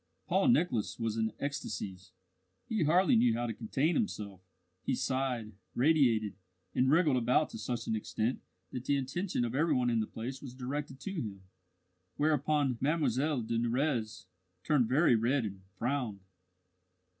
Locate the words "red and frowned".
15.15-16.21